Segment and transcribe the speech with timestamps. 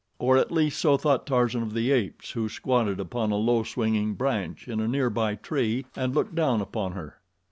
[0.17, 4.15] Or at least so thought Tarzan of the Apes, who squatted upon a low swinging
[4.15, 7.19] branch in a near by tree and looked down upon her.